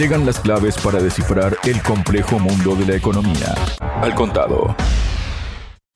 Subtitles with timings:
[0.00, 3.54] Llegan las claves para descifrar el complejo mundo de la economía.
[4.00, 4.74] Al contado.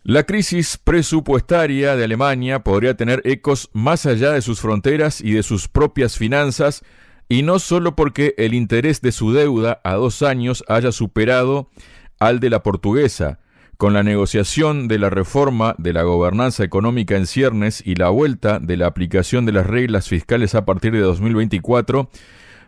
[0.03, 5.43] La crisis presupuestaria de Alemania podría tener ecos más allá de sus fronteras y de
[5.43, 6.82] sus propias finanzas,
[7.30, 11.71] y no solo porque el interés de su deuda a dos años haya superado
[12.18, 13.38] al de la portuguesa,
[13.78, 18.59] con la negociación de la reforma de la gobernanza económica en ciernes y la vuelta
[18.59, 22.10] de la aplicación de las reglas fiscales a partir de 2024,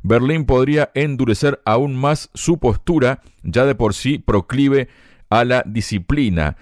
[0.06, 4.88] Berlín podría endurecer aún más su postura, ya de por sí proclive
[5.30, 6.56] a la disciplina.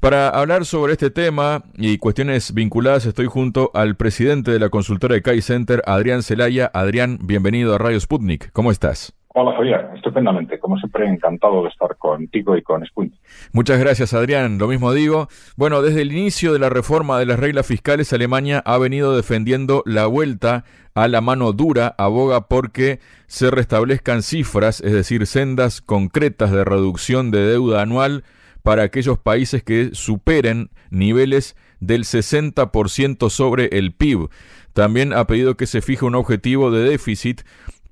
[0.00, 5.14] Para hablar sobre este tema y cuestiones vinculadas, estoy junto al presidente de la consultora
[5.14, 6.70] de Kai Center, Adrián Celaya.
[6.74, 8.52] Adrián, bienvenido a Radio Sputnik.
[8.52, 9.14] ¿Cómo estás?
[9.36, 10.60] Hola Javier, estupendamente.
[10.60, 13.20] Como siempre, encantado de estar contigo y con Sputnik.
[13.52, 15.26] Muchas gracias Adrián, lo mismo digo.
[15.56, 19.82] Bueno, desde el inicio de la reforma de las reglas fiscales, Alemania ha venido defendiendo
[19.86, 26.52] la vuelta a la mano dura, aboga porque se restablezcan cifras, es decir, sendas concretas
[26.52, 28.22] de reducción de deuda anual
[28.62, 34.28] para aquellos países que superen niveles del 60% sobre el PIB.
[34.74, 37.42] También ha pedido que se fije un objetivo de déficit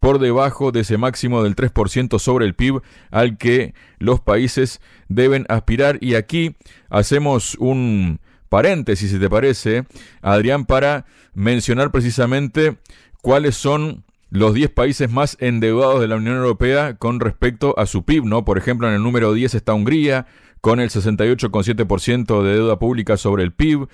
[0.02, 5.46] por debajo de ese máximo del 3% sobre el PIB al que los países deben
[5.48, 5.98] aspirar.
[6.00, 6.56] Y aquí
[6.90, 9.84] hacemos un paréntesis, si te parece,
[10.20, 12.78] Adrián, para mencionar precisamente
[13.20, 18.04] cuáles son los 10 países más endeudados de la Unión Europea con respecto a su
[18.04, 18.44] PIB, ¿no?
[18.44, 20.26] Por ejemplo, en el número 10 está Hungría,
[20.62, 23.88] con el 68,7% de deuda pública sobre el PIB.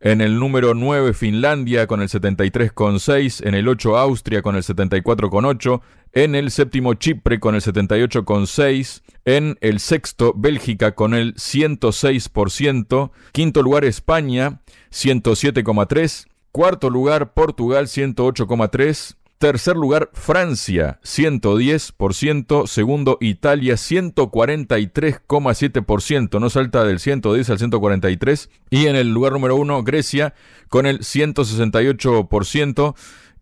[0.00, 5.80] En el número 9 Finlandia con el 73,6, en el 8 Austria con el 74,8,
[6.12, 13.62] en el séptimo Chipre con el 78,6, en el sexto Bélgica con el 106%, quinto
[13.62, 22.66] lugar España 107,3, cuarto lugar Portugal 108,3, Tercer lugar, Francia, 110%.
[22.66, 26.40] Segundo, Italia, 143,7%.
[26.40, 28.50] No salta del 110 al 143.
[28.70, 30.32] Y en el lugar número uno, Grecia,
[30.68, 32.94] con el 168%.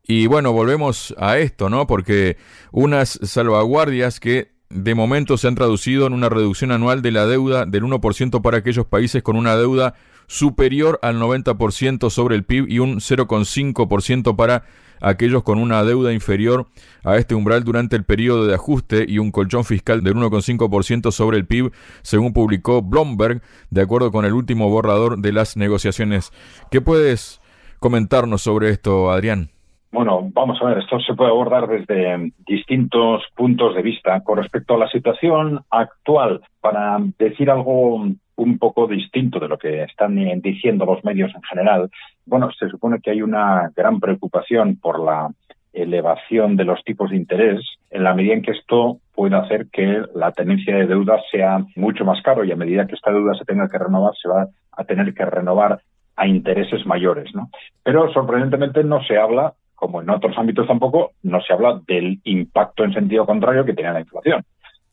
[0.05, 1.87] Y bueno, volvemos a esto, ¿no?
[1.87, 2.37] Porque
[2.73, 7.67] unas salvaguardias que de momento se han traducido en una reducción anual de la deuda
[7.67, 9.95] del 1% para aquellos países con una deuda
[10.33, 14.63] superior al 90% sobre el PIB y un 0,5% para
[15.03, 16.69] aquellos con una deuda inferior
[17.05, 21.37] a este umbral durante el periodo de ajuste y un colchón fiscal del 1,5% sobre
[21.37, 26.33] el PIB, según publicó Bloomberg, de acuerdo con el último borrador de las negociaciones.
[26.71, 27.43] ¿Qué puedes
[27.79, 29.51] comentarnos sobre esto, Adrián?
[29.91, 34.23] Bueno, vamos a ver, esto se puede abordar desde distintos puntos de vista.
[34.23, 38.07] Con respecto a la situación actual, para decir algo
[38.37, 41.91] un poco distinto de lo que están diciendo los medios en general.
[42.27, 45.29] Bueno, se supone que hay una gran preocupación por la
[45.73, 47.61] elevación de los tipos de interés
[47.91, 52.05] en la medida en que esto puede hacer que la tenencia de deuda sea mucho
[52.05, 54.85] más caro y a medida que esta deuda se tenga que renovar se va a
[54.85, 55.81] tener que renovar
[56.17, 57.51] a intereses mayores, ¿no?
[57.83, 62.85] Pero sorprendentemente no se habla, como en otros ámbitos tampoco, no se habla del impacto
[62.85, 64.45] en sentido contrario que tiene la inflación.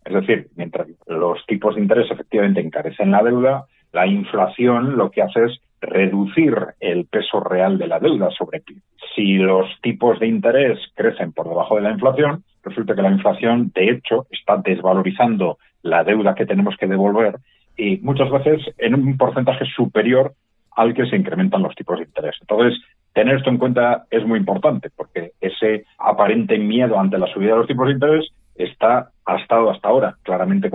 [0.09, 5.21] Es decir, mientras los tipos de interés efectivamente encarecen la deuda, la inflación lo que
[5.21, 8.75] hace es reducir el peso real de la deuda sobre ti.
[9.15, 13.71] Si los tipos de interés crecen por debajo de la inflación, resulta que la inflación,
[13.73, 17.37] de hecho, está desvalorizando la deuda que tenemos que devolver
[17.77, 20.33] y muchas veces en un porcentaje superior
[20.75, 22.35] al que se incrementan los tipos de interés.
[22.41, 22.81] Entonces,
[23.13, 27.57] tener esto en cuenta es muy importante porque ese aparente miedo ante la subida de
[27.57, 28.33] los tipos de interés
[28.63, 30.69] está, ha estado hasta ahora claramente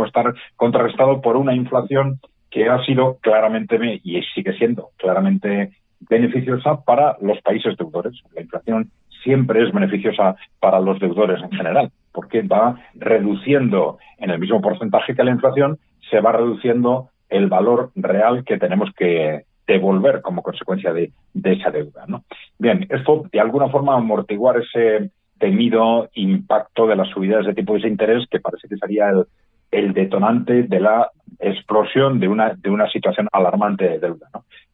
[0.56, 2.18] contrarrestado por una inflación
[2.50, 5.72] que ha sido claramente y sigue siendo claramente
[6.08, 8.14] beneficiosa para los países deudores.
[8.34, 8.90] La inflación
[9.22, 15.14] siempre es beneficiosa para los deudores en general, porque va reduciendo en el mismo porcentaje
[15.14, 15.78] que la inflación,
[16.10, 21.10] se va reduciendo el valor real que tenemos que devolver como consecuencia de,
[21.42, 22.04] esa deuda.
[22.06, 22.24] ¿no?
[22.58, 27.88] Bien, esto de alguna forma amortiguar ese temido impacto de las subidas de tipos de
[27.88, 29.10] interés, que parece que sería
[29.70, 31.10] el, detonante de la
[31.40, 34.28] explosión de una, de una situación alarmante de deuda.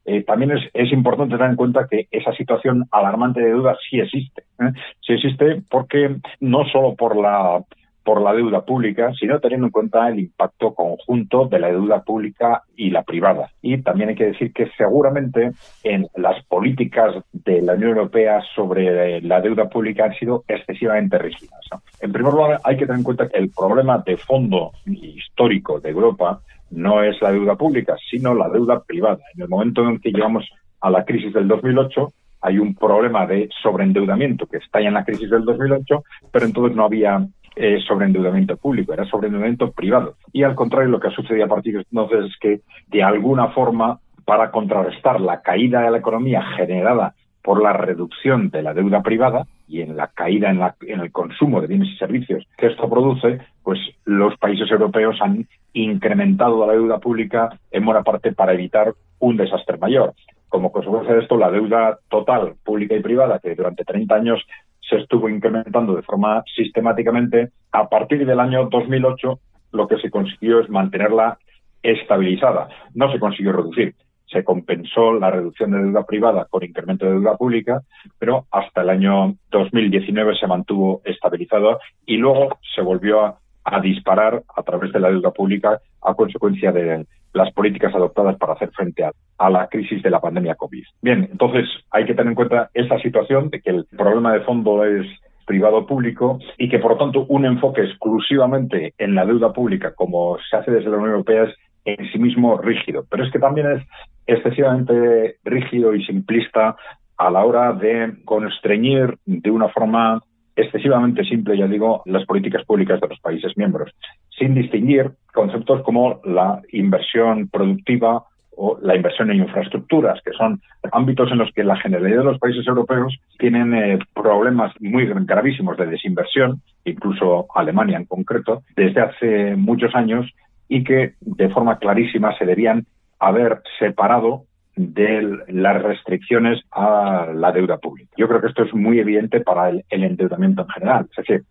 [0.05, 4.43] Eh, también es, importante tener en cuenta que esa situación alarmante de deuda sí existe.
[4.59, 4.73] ¿eh?
[5.01, 7.62] Sí existe porque no solo por la
[8.05, 12.62] por la deuda pública, sino teniendo en cuenta el impacto conjunto de la deuda pública
[12.76, 13.50] y la privada.
[13.62, 15.52] Y también hay que decir que seguramente
[15.85, 21.61] en las políticas de la Unión Europea sobre la deuda pública han sido excesivamente rígidas.
[22.00, 25.91] En primer lugar, hay que tener en cuenta que el problema de fondo histórico de
[25.91, 29.19] Europa no es la deuda pública, sino la deuda privada.
[29.35, 30.49] En el momento en que llegamos
[30.81, 32.12] a la crisis del 2008,
[32.43, 36.02] hay un problema de sobreendeudamiento que está en la crisis del 2008,
[36.32, 37.26] pero entonces no había
[37.56, 40.14] eh, sobreendeudamiento público, era sobreendeudamiento privado.
[40.32, 43.49] Y al contrario, lo que ha sucedido a partir de entonces es que, de alguna
[43.49, 49.02] forma, para contrarrestar la caída de la economía generada por la reducción de la deuda
[49.02, 52.88] privada y en la caída en, en, el consumo de bienes y servicios que esto
[52.88, 58.94] produce, pues los países europeos han incrementado la deuda pública en buena parte para evitar
[59.20, 60.14] un desastre mayor.
[60.49, 64.44] Como consecuencia de esto, la deuda total, pública y privada, que durante 30 años
[64.91, 69.39] se estuvo incrementando de forma sistemáticamente, a partir del año 2008
[69.73, 71.39] lo que se consiguió es mantenerla
[71.83, 72.69] estabilizada.
[72.93, 73.95] No se consiguió reducir
[74.31, 77.83] se compensó la reducción de deuda privada con incremento de deuda pública,
[78.19, 83.39] pero hasta el año 2019 se mantuvo estabilizado y luego se volvió a,
[83.83, 88.71] disparar a través de la deuda pública a consecuencia de las políticas adoptadas para hacer
[88.73, 90.85] frente a, a, la crisis de la pandemia COVID.
[91.03, 94.85] Bien, entonces hay que tener en cuenta esa situación de que el problema de fondo
[94.85, 95.07] es
[95.47, 100.39] privado público y que por lo tanto un enfoque exclusivamente en la deuda pública como
[100.49, 101.55] se hace desde la Unión Europea es
[101.85, 103.83] en sí mismo rígido, pero es que también es
[104.27, 106.77] excesivamente rígido y simplista
[107.17, 110.23] a la hora de constreñir de una forma
[110.56, 113.91] excesivamente simple, ya digo, las políticas públicas de los países miembros,
[114.38, 118.25] sin distinguir conceptos como la inversión productiva
[118.56, 120.61] o la inversión en infraestructuras, que son
[120.93, 125.79] ámbitos en los que la generalidad de los países europeos tienen eh, problemas muy gravísimos
[125.79, 130.31] de desinversión, incluso Alemania en concreto, desde hace muchos años
[130.69, 132.87] y que de forma clarísima se debían
[133.19, 134.44] haber separado
[134.88, 138.11] de las restricciones a la deuda pública.
[138.17, 141.06] Yo creo que esto es muy evidente para el, endeudamiento en general.
[141.11, 141.44] Es decir,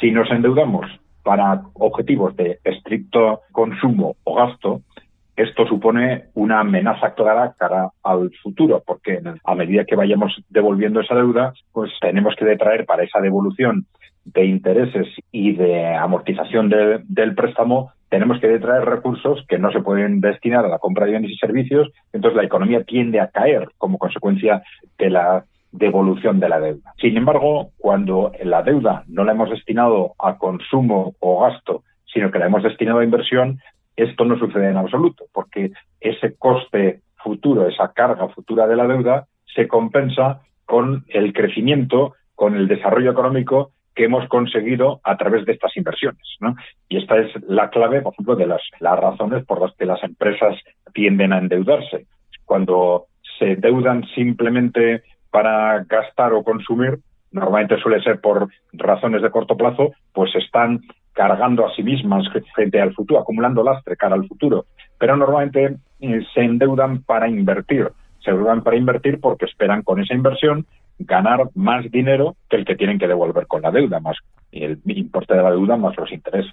[0.00, 0.86] si nos endeudamos
[1.22, 4.80] para objetivos de estricto consumo o gasto,
[5.36, 11.14] esto supone una amenaza clara cara al futuro, porque a medida que vayamos devolviendo esa
[11.14, 13.86] deuda, pues tenemos que detraer para esa devolución
[14.24, 20.20] de intereses y de amortización del préstamo tenemos que detraer recursos que no se pueden
[20.20, 23.96] destinar a la compra de bienes y servicios, entonces la economía tiende a caer como
[23.96, 24.62] consecuencia
[24.98, 26.92] de la devolución de la deuda.
[27.00, 32.38] Sin embargo, cuando la deuda no la hemos destinado a consumo o gasto, sino que
[32.38, 33.60] la hemos destinado a inversión,
[33.96, 39.26] esto no sucede en absoluto, porque ese coste futuro, esa carga futura de la deuda,
[39.54, 45.52] se compensa con el crecimiento, con el desarrollo económico que hemos conseguido a través de
[45.52, 46.22] estas inversiones.
[46.40, 46.54] ¿no?
[46.88, 50.02] Y esta es la clave, por ejemplo, de las, las razones por las que las
[50.02, 50.56] empresas
[50.94, 52.06] tienden a endeudarse.
[52.44, 53.06] Cuando
[53.38, 56.98] se endeudan simplemente para gastar o consumir,
[57.30, 60.80] normalmente suele ser por razones de corto plazo, pues están
[61.12, 64.66] cargando a sí mismas frente al futuro, acumulando lastre cara al futuro.
[64.98, 67.90] Pero normalmente eh, se endeudan para invertir.
[68.20, 70.66] Se endeudan para invertir porque esperan con esa inversión
[70.98, 74.16] ganar más dinero que el que tienen que devolver con la deuda, más
[74.52, 76.52] el importe de la deuda más los intereses.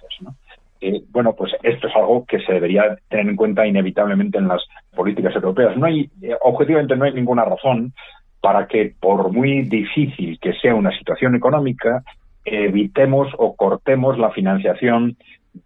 [0.80, 4.62] Eh, bueno, pues esto es algo que se debería tener en cuenta inevitablemente en las
[4.96, 5.76] políticas europeas.
[5.76, 7.92] No hay, eh, objetivamente, no hay ninguna razón
[8.40, 12.02] para que, por muy difícil que sea una situación económica,
[12.44, 15.16] evitemos o cortemos la financiación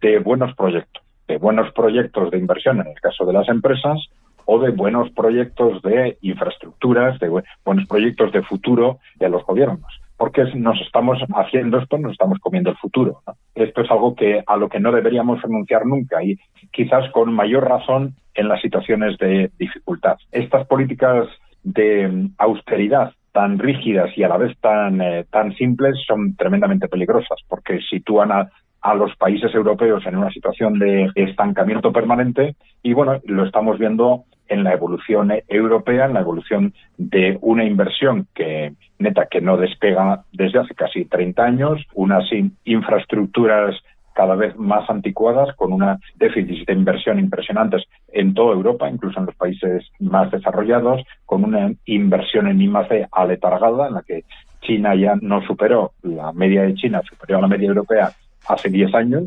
[0.01, 3.97] de buenos proyectos, de buenos proyectos de inversión en el caso de las empresas
[4.45, 10.01] o de buenos proyectos de infraestructuras, de buenos proyectos de futuro de los gobiernos.
[10.17, 13.21] Porque nos estamos haciendo esto, nos estamos comiendo el futuro.
[13.53, 16.37] Esto es algo que a lo que no deberíamos renunciar nunca y
[16.71, 20.17] quizás con mayor razón en las situaciones de dificultad.
[20.31, 21.27] Estas políticas
[21.63, 27.39] de austeridad tan rígidas y a la vez tan, eh, tan simples son tremendamente peligrosas
[27.49, 28.49] porque sitúan a,
[28.85, 34.25] a los países europeos en una situación de estancamiento permanente y bueno, lo estamos viendo
[34.47, 40.23] en la evolución europea, en la evolución de una inversión que neta que no despega
[40.31, 42.25] desde hace casi 30 años, unas
[42.63, 43.75] infraestructuras
[44.13, 47.83] cada vez más anticuadas, con una déficit de inversión impresionantes
[48.13, 53.87] en toda Europa, incluso en los países más desarrollados, con una inversión en I+D aletargada,
[53.87, 54.23] en la que
[54.61, 58.11] China ya no superó, la media de China superó a la media europea
[58.47, 59.23] hace 10 años,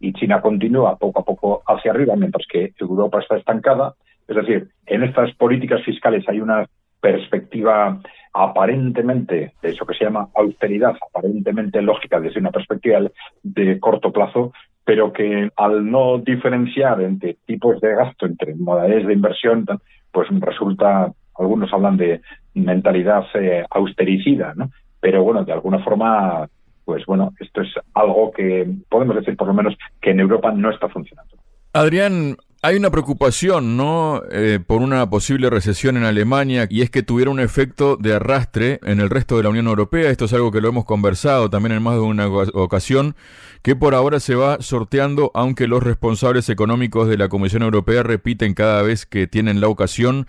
[0.00, 3.94] y China continúa poco a poco hacia arriba, mientras que Europa está estancada,
[4.28, 6.66] es decir, en estas políticas fiscales hay una
[7.00, 8.00] perspectiva
[8.32, 13.00] aparentemente, de eso que se llama austeridad, aparentemente lógica desde una perspectiva
[13.42, 14.52] de corto plazo,
[14.84, 19.66] pero que al no diferenciar entre tipos de gasto, entre modalidades de inversión,
[20.12, 22.20] pues resulta, algunos hablan de
[22.54, 24.70] mentalidad eh, austericida, ¿no?
[25.00, 26.48] Pero bueno, de alguna forma,
[26.84, 30.70] pues bueno, esto es algo que podemos decir por lo menos que en Europa no
[30.70, 31.36] está funcionando.
[31.72, 34.22] Adrián, Hay una preocupación, ¿no?
[34.28, 38.80] Eh, por una posible recesión en Alemania y es que tuviera un efecto de arrastre
[38.82, 40.10] en el resto de la Unión Europea.
[40.10, 43.14] Esto es algo que lo hemos conversado también en más de una ocasión,
[43.62, 48.52] que por ahora se va sorteando, aunque los responsables económicos de la Comisión Europea repiten
[48.52, 50.26] cada vez que tienen la ocasión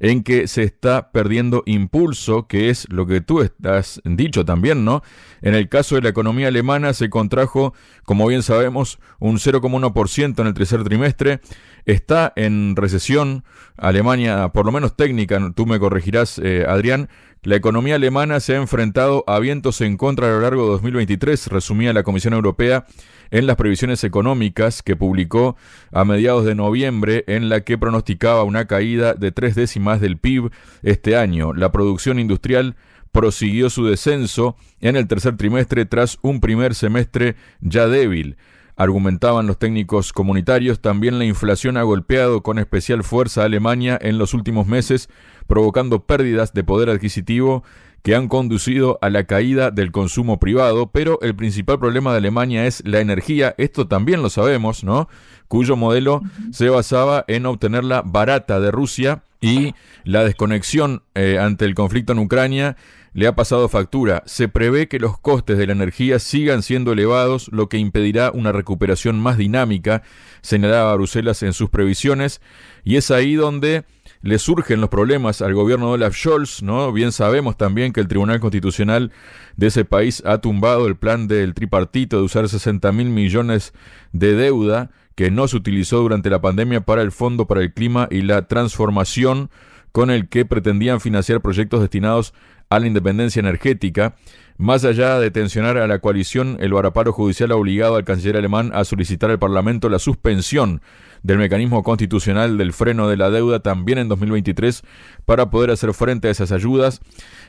[0.00, 5.02] en que se está perdiendo impulso, que es lo que tú has dicho también, ¿no?
[5.42, 10.46] En el caso de la economía alemana se contrajo, como bien sabemos, un 0,1% en
[10.46, 11.40] el tercer trimestre.
[11.84, 13.44] Está en recesión
[13.76, 17.08] Alemania, por lo menos técnica, tú me corregirás, eh, Adrián.
[17.42, 21.46] La economía alemana se ha enfrentado a vientos en contra a lo largo de 2023,
[21.46, 22.84] resumía la Comisión Europea
[23.30, 25.56] en las previsiones económicas que publicó
[25.90, 30.50] a mediados de noviembre, en la que pronosticaba una caída de tres décimas del PIB
[30.82, 31.54] este año.
[31.54, 32.76] La producción industrial
[33.12, 38.36] prosiguió su descenso en el tercer trimestre tras un primer semestre ya débil.
[38.80, 44.16] Argumentaban los técnicos comunitarios, también la inflación ha golpeado con especial fuerza a Alemania en
[44.16, 45.10] los últimos meses,
[45.46, 47.62] provocando pérdidas de poder adquisitivo
[48.02, 52.64] que han conducido a la caída del consumo privado, pero el principal problema de Alemania
[52.64, 55.10] es la energía, esto también lo sabemos, ¿no?
[55.46, 61.74] Cuyo modelo se basaba en obtenerla barata de Rusia y la desconexión eh, ante el
[61.74, 62.78] conflicto en Ucrania
[63.12, 64.22] le ha pasado factura.
[64.26, 68.52] Se prevé que los costes de la energía sigan siendo elevados, lo que impedirá una
[68.52, 70.02] recuperación más dinámica,
[70.42, 72.40] señalaba Bruselas en sus previsiones,
[72.84, 73.84] y es ahí donde
[74.22, 76.92] le surgen los problemas al gobierno de Olaf Scholz, ¿no?
[76.92, 79.12] Bien sabemos también que el Tribunal Constitucional
[79.56, 83.72] de ese país ha tumbado el plan del tripartito de usar 60 mil millones
[84.12, 88.08] de deuda que no se utilizó durante la pandemia para el Fondo para el Clima
[88.10, 89.50] y la Transformación,
[89.92, 92.32] con el que pretendían financiar proyectos destinados
[92.70, 94.14] a la independencia energética.
[94.56, 98.70] Más allá de tensionar a la coalición, el varaparo judicial ha obligado al canciller alemán
[98.74, 100.80] a solicitar al Parlamento la suspensión
[101.22, 104.82] del mecanismo constitucional del freno de la deuda también en 2023
[105.24, 107.00] para poder hacer frente a esas ayudas.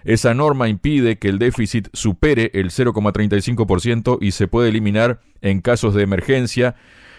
[0.03, 5.93] Esa norma impide que el déficit supere el 0,35% y se puede eliminar en casos
[5.93, 6.75] de emergencia.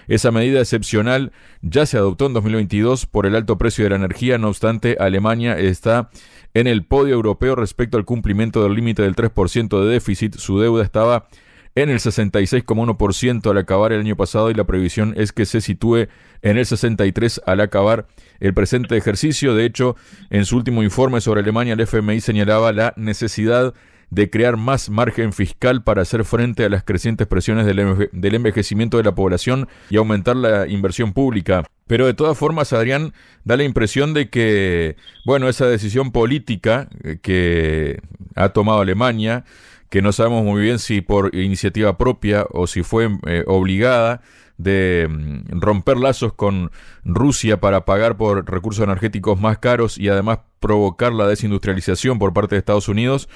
[0.09, 1.33] Esa medida excepcional
[1.63, 5.59] ya se adoptó en 2022 por el alto precio de la energía, no obstante, Alemania
[5.59, 6.11] está
[6.55, 10.37] en el podio europeo respecto al cumplimiento del límite del 3% de déficit.
[10.37, 11.27] Su deuda estaba
[11.75, 16.09] en el 66,1% al acabar el año pasado y la previsión es que se sitúe
[16.43, 18.07] en el 63 al acabar
[18.41, 19.55] el presente ejercicio.
[19.55, 19.97] De hecho,
[20.31, 23.92] en su último informe sobre Alemania, el FMI señalaba la necesidad de
[24.31, 29.15] crear más margen fiscal para hacer frente a las crecientes presiones del, envejecimiento de la
[29.15, 31.65] población y aumentar la inversión pública.
[31.87, 33.13] Pero de todas formas, Adrián,
[33.45, 38.01] da la impresión de que, bueno, esa decisión política eh, que
[38.35, 39.45] ha tomado Alemania,
[39.89, 44.23] que no sabemos muy bien si por iniciativa propia o si fue eh, obligada,
[44.59, 46.71] de mm, romper lazos con
[47.05, 52.55] Rusia para pagar por recursos energéticos más caros y además provocar la desindustrialización por parte
[52.55, 53.29] de Estados Unidos,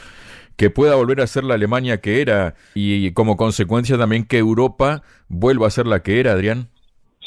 [0.57, 5.03] que pueda volver a ser la Alemania que era y como consecuencia también que Europa
[5.29, 6.69] vuelva a ser la que era, Adrián?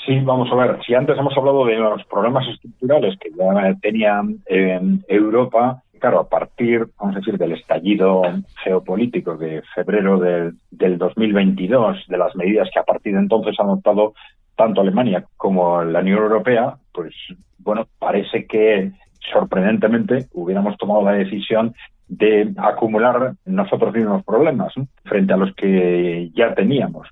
[0.06, 4.22] Sí, vamos a ver, si antes hemos hablado de los problemas estructurales que ya tenía
[4.48, 8.24] en Europa, claro, a partir, vamos a decir, del estallido
[8.64, 13.64] geopolítico de febrero del, del 2022, de las medidas que a partir de entonces ha
[13.64, 14.14] adoptado
[14.56, 17.14] tanto Alemania como la Unión Europea, pues
[17.60, 18.92] bueno, parece que
[19.32, 21.76] sorprendentemente hubiéramos tomado la decisión
[22.10, 24.74] de acumular nosotros mismos problemas
[25.06, 27.08] frente a los que ya teníamos,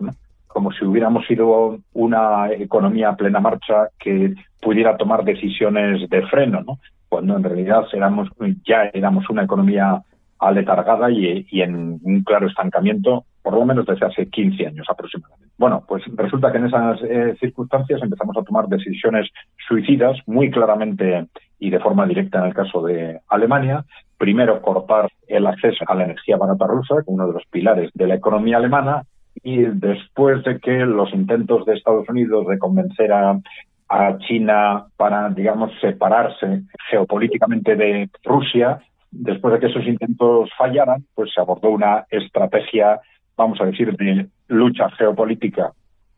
[0.48, 6.64] como si hubiéramos sido una economía a plena marcha que pudiera tomar decisiones de freno,
[6.66, 6.80] ¿no?
[7.10, 8.30] cuando en realidad éramos,
[8.66, 10.02] ya éramos una economía
[10.40, 15.56] aletargada y, y en un claro estancamiento, por lo menos desde hace 15 años aproximadamente.
[15.58, 19.30] Bueno, pues resulta que en esas eh, circunstancias empezamos a tomar decisiones
[19.66, 21.28] suicidas muy claramente
[21.58, 23.86] y de forma directa en el caso de Alemania.
[24.18, 28.16] Primero, cortar el acceso a la energía barata rusa, uno de los pilares de la
[28.16, 29.04] economía alemana,
[29.42, 33.40] y después de que los intentos de Estados Unidos de convencer a,
[33.88, 41.32] a China para, digamos, separarse geopolíticamente de Rusia, después de que esos intentos fallaran, pues
[41.34, 43.00] se abordó una estrategia,
[43.38, 45.72] vamos a decir, de lucha geopolítica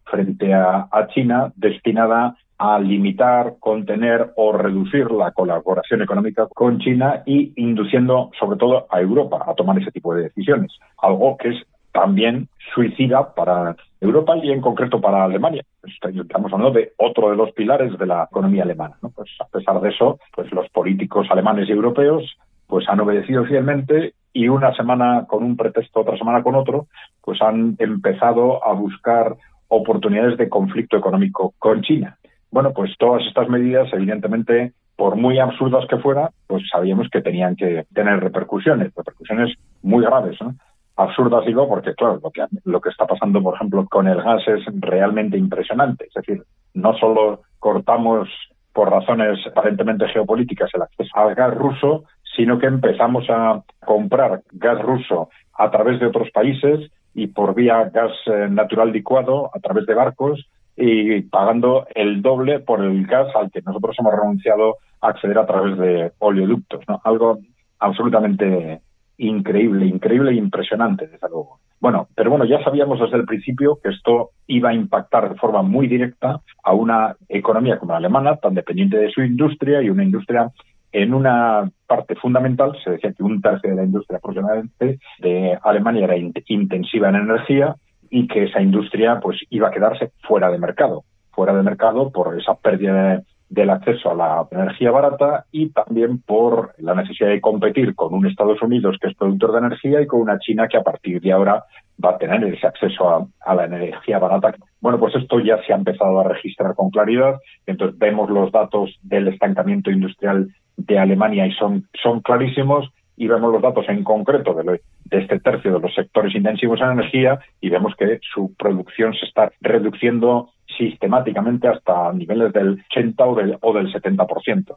[0.06, 7.54] frente a, China destinada a limitar, contener o reducir la colaboración económica con China y
[7.56, 10.72] induciendo sobre todo a Europa a tomar ese tipo de decisiones,
[11.02, 15.64] algo que es también suicida para Europa y en concreto para Alemania.
[15.82, 18.96] Pues, estamos hablando de otro de los pilares de la economía alemana.
[19.02, 24.14] Pues a pesar de eso, pues los políticos alemanes y europeos pues han obedecido fielmente
[24.34, 26.88] y una semana con un pretexto, otra semana con otro,
[27.22, 29.36] pues han empezado a buscar
[29.68, 32.18] oportunidades de conflicto económico con China.
[32.52, 37.56] Bueno, pues todas estas medidas, evidentemente, por muy absurdas que fueran, pues sabíamos que tenían
[37.56, 40.38] que tener repercusiones, repercusiones muy graves.
[40.42, 40.56] ¿no?
[40.96, 44.42] Absurdas digo porque, claro, lo que, lo que está pasando, por ejemplo, con el gas
[44.48, 46.06] es realmente impresionante.
[46.08, 46.44] Es decir,
[46.74, 48.28] no solo cortamos
[48.74, 52.04] por razones aparentemente geopolíticas el acceso al gas ruso,
[52.40, 57.92] sino que empezamos a comprar gas ruso a través de otros países y por vía
[57.94, 63.28] gas eh, natural licuado a través de barcos y pagando el doble por el gas
[63.36, 67.02] al que nosotros hemos renunciado a acceder a través de oleoductos, ¿no?
[67.04, 67.40] Algo
[67.78, 68.80] absolutamente
[69.18, 71.60] increíble, increíble e impresionante, desde luego.
[71.82, 75.62] Bueno, pero bueno, ya sabíamos desde el principio que esto iba a impactar de forma
[75.62, 80.06] muy directa a una economía como la alemana, tan dependiente de su industria y una
[80.06, 80.54] industria
[80.92, 86.06] en una parte fundamental, se decía que un tercio de la industria aproximadamente de Alemania
[86.06, 86.16] era
[86.48, 87.76] intensiva en energía
[88.10, 92.40] y que esa industria pues iba a quedarse fuera de mercado, fuera de mercado por
[92.40, 97.96] esa pérdida del acceso a la energía barata y también por la necesidad de competir
[97.96, 100.84] con un Estados Unidos que es productor de energía y con una China que a
[100.84, 101.64] partir de ahora
[102.04, 104.56] va a tener ese acceso a, a, la energía barata.
[104.80, 107.40] Bueno, pues esto ya se ha empezado a registrar con claridad.
[107.66, 110.48] Entonces vemos los datos del estancamiento industrial
[110.80, 115.40] de Alemania y son, son clarísimos y vemos los datos en concreto de, de este
[115.40, 120.52] tercio de los sectores intensivos en energía y vemos que su producción se está reduciendo
[120.78, 124.76] sistemáticamente hasta niveles del 80 o del, o del 70%.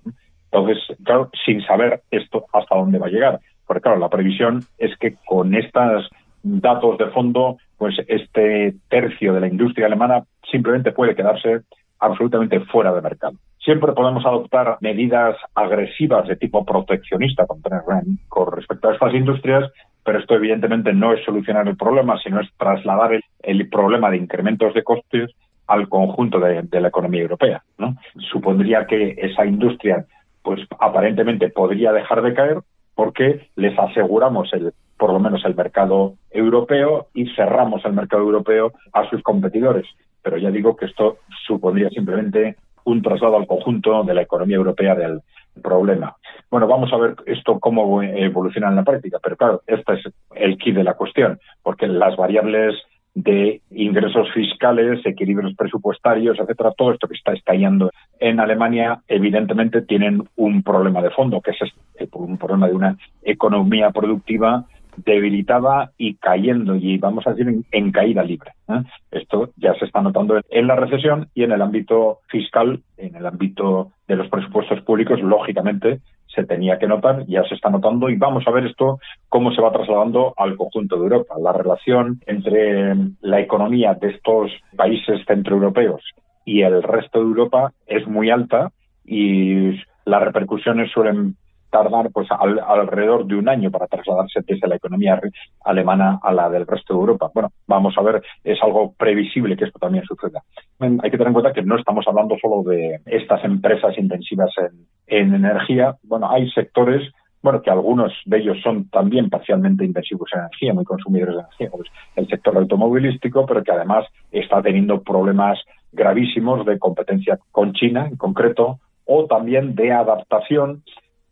[0.51, 3.41] Entonces, claro, sin saber esto hasta dónde va a llegar.
[3.67, 6.11] Porque, claro, la previsión es que con estos
[6.43, 11.61] datos de fondo, pues este tercio de la industria alemana simplemente puede quedarse
[12.01, 13.35] absolutamente fuera de mercado.
[13.65, 19.71] Siempre podemos adoptar medidas agresivas de tipo proteccionista con, respecto a estas industrias,
[20.05, 24.75] pero esto evidentemente no es solucionar el problema, sino es trasladar el, problema de incrementos
[24.75, 25.31] de costes
[25.69, 27.63] al conjunto de, la economía europea.
[27.79, 27.97] ¿no?
[28.33, 30.07] Supondría que esa industria,
[30.43, 32.59] pues aparentemente podría dejar de caer
[32.97, 38.73] porque les aseguramos el, por lo menos el mercado europeo y cerramos el mercado europeo
[38.93, 39.87] a sus competidores.
[40.21, 44.95] Pero ya digo que esto supondría simplemente un traslado al conjunto de la economía europea
[44.95, 45.21] del
[45.63, 46.17] problema.
[46.51, 50.01] Bueno, vamos a ver esto cómo evoluciona en la práctica, pero claro, este es
[50.35, 52.75] el kit de la cuestión, porque las variables
[53.15, 60.23] de ingresos fiscales, equilibrios presupuestarios, etcétera, todo esto que está estallando en Alemania, evidentemente tienen
[60.37, 64.65] un problema de fondo, que es este, un problema de una economía productiva
[64.97, 68.53] debilitada y cayendo, y vamos a decir en, caída libre.
[68.69, 68.83] ¿eh?
[69.11, 73.27] Esto ya se está notando en la recesión y en el ámbito fiscal, en el
[73.27, 76.01] ámbito de los presupuestos públicos, lógicamente
[76.35, 79.61] se tenía que notar, ya se está notando y vamos a ver esto cómo se
[79.61, 81.35] va trasladando al conjunto de Europa.
[81.39, 86.03] La relación entre la economía de estos países centroeuropeos
[86.45, 88.73] y el resto de Europa es muy alta
[89.05, 91.37] y las repercusiones suelen
[91.73, 95.19] tardar pues alrededor de un año para trasladarse desde la economía
[95.65, 97.31] alemana a la del resto de Europa.
[97.33, 100.43] Bueno, vamos a ver, es algo previsible que esto también suceda.
[100.79, 104.87] Hay que tener en cuenta que no estamos hablando solo de estas empresas intensivas en,
[105.07, 105.97] en energía.
[106.03, 107.11] Bueno, hay sectores
[107.43, 111.71] bueno, que algunos de ellos son también parcialmente intensivos en energía, muy consumidores de energía,
[111.71, 115.59] como el sector automovilístico, pero que además está teniendo problemas
[115.91, 120.85] gravísimos de competencia con China en concreto, o también de adaptación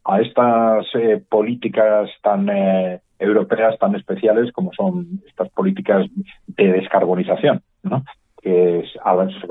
[0.04, 6.06] a estas eh, políticas tan eh, europeas tan especiales como son estas políticas
[6.46, 8.04] de descarbonización, ¿no?
[8.42, 8.86] que es,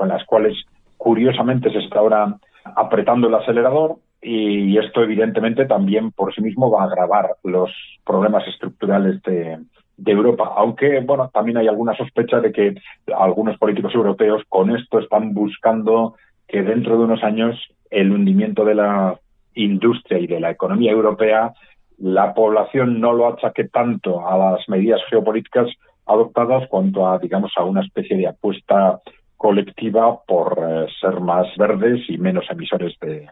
[0.06, 0.56] las cuales
[0.96, 6.82] curiosamente se está ahora apretando el acelerador y esto evidentemente también por sí mismo va
[6.82, 7.70] a agravar los
[8.04, 9.58] problemas estructurales de,
[9.96, 12.74] de Europa, aunque bueno, también hay alguna sospecha de que
[13.14, 16.16] algunos políticos europeos con esto están buscando
[16.48, 17.56] que dentro de unos años
[17.90, 19.18] el hundimiento de la
[19.54, 21.52] industria y de la economía europea,
[21.98, 25.68] la población no lo achaque tanto a las medidas geopolíticas
[26.06, 29.00] adoptadas cuanto a, digamos, a una especie de apuesta
[29.36, 33.26] colectiva por eh, ser más verdes y menos emisores de,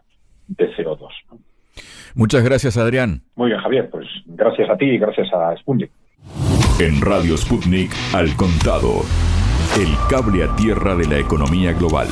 [0.47, 1.09] de CO2.
[2.15, 3.21] Muchas gracias, Adrián.
[3.35, 3.89] Muy bien, Javier.
[3.89, 5.91] Pues gracias a ti y gracias a Sputnik.
[6.79, 9.01] En Radio Sputnik, al contado.
[9.77, 12.07] El cable a tierra de la economía global.